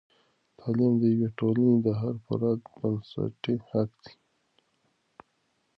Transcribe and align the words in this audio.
تعلیم 0.59 0.93
د 1.01 1.03
یوې 1.13 1.29
ټولنې 1.37 1.75
د 1.85 1.87
هر 1.99 2.15
فرد 2.25 2.59
بنسټي 2.77 3.55
حق 3.69 3.89
دی. 4.03 4.13